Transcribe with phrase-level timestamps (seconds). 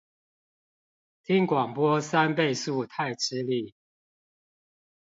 [1.25, 3.75] 聽廣播三倍速太吃力